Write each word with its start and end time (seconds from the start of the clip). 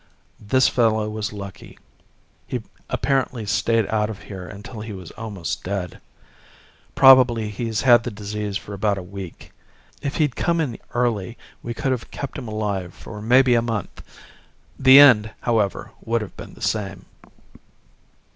This 0.39 0.67
fellow 0.67 1.07
was 1.11 1.31
lucky. 1.31 1.77
He 2.47 2.63
apparently 2.89 3.45
stayed 3.45 3.85
out 3.89 4.09
of 4.09 4.23
here 4.23 4.47
until 4.47 4.81
he 4.81 4.93
was 4.93 5.11
almost 5.11 5.63
dead. 5.63 6.01
Probably 6.95 7.49
he's 7.51 7.81
had 7.83 8.01
the 8.03 8.09
disease 8.09 8.57
for 8.57 8.73
about 8.73 8.97
a 8.97 9.03
week. 9.03 9.51
If 10.01 10.15
he'd 10.15 10.31
have 10.31 10.35
come 10.43 10.59
in 10.59 10.79
early, 10.95 11.37
we 11.61 11.75
could 11.75 11.91
have 11.91 12.09
kept 12.09 12.35
him 12.39 12.47
alive 12.47 12.95
for 12.95 13.21
maybe 13.21 13.53
a 13.53 13.61
month. 13.61 14.01
The 14.79 14.97
end, 14.99 15.33
however, 15.41 15.91
would 16.03 16.23
have 16.23 16.35
been 16.35 16.55
the 16.55 16.61
same." 16.63 17.05